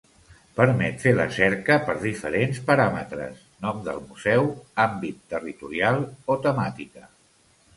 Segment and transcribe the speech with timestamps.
[0.59, 4.49] Permet fer la cerca per diferents paràmetres: nom del museu,
[4.87, 6.03] àmbit territorial
[6.37, 7.07] o temàtica.